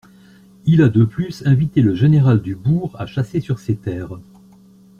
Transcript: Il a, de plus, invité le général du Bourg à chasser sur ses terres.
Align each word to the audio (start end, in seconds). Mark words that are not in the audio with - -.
Il 0.65 0.81
a, 0.81 0.89
de 0.89 1.05
plus, 1.05 1.45
invité 1.45 1.83
le 1.83 1.93
général 1.93 2.41
du 2.41 2.55
Bourg 2.55 2.95
à 2.99 3.05
chasser 3.05 3.39
sur 3.39 3.59
ses 3.59 3.75
terres. 3.75 4.17